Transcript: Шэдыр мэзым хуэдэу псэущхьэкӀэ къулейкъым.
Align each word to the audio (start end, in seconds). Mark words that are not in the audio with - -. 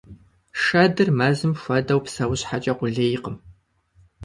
Шэдыр 0.61 1.09
мэзым 1.19 1.53
хуэдэу 1.61 1.99
псэущхьэкӀэ 2.05 2.73
къулейкъым. 2.77 3.35